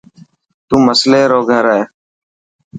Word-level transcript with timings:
تون 0.67 0.79
مصلي 0.87 1.21
لو 1.31 1.41
گھر 1.51 1.65
هي. 1.73 1.83